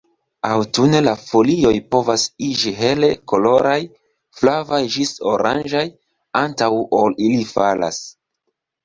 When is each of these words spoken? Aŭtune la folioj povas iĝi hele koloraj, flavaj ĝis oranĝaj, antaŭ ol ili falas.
Aŭtune 0.51 0.99
la 1.07 1.11
folioj 1.23 1.73
povas 1.95 2.23
iĝi 2.47 2.73
hele 2.79 3.09
koloraj, 3.31 3.73
flavaj 4.39 4.79
ĝis 4.95 5.13
oranĝaj, 5.33 5.85
antaŭ 6.43 6.71
ol 7.03 7.15
ili 7.27 7.45
falas. 7.53 8.01